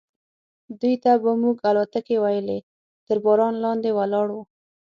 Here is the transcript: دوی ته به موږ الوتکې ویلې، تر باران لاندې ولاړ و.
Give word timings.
دوی 0.79 0.95
ته 1.03 1.11
به 1.23 1.31
موږ 1.43 1.55
الوتکې 1.69 2.15
ویلې، 2.23 2.59
تر 3.07 3.17
باران 3.25 3.53
لاندې 3.63 3.89
ولاړ 3.97 4.27
و. 4.31 4.35